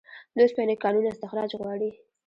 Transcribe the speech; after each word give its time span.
د 0.35 0.37
اوسپنې 0.45 0.75
کانونه 0.83 1.07
استخراج 1.11 1.49
غواړي 1.61 1.89